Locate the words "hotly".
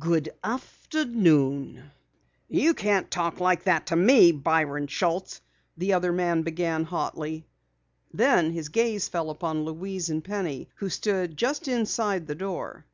6.82-7.46